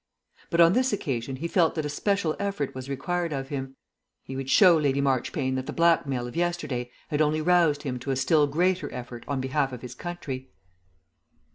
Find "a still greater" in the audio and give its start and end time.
8.09-8.91